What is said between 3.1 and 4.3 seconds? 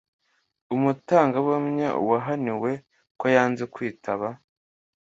ko yanze kwitaba